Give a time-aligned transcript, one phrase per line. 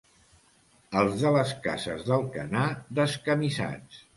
[1.01, 2.67] Els de les Cases d'Alcanar,
[3.03, 4.05] descamisats.